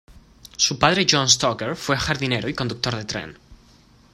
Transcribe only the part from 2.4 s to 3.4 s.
y conductor de tren.